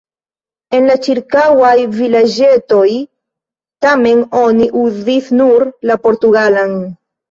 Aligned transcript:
En 0.77 0.87
la 0.91 0.95
ĉirkaŭaj 1.07 1.75
vilaĝetoj, 1.99 2.87
tamen, 3.89 4.27
oni 4.43 4.73
uzis 4.89 5.33
nur 5.41 5.71
la 5.93 6.05
portugalan. 6.09 6.81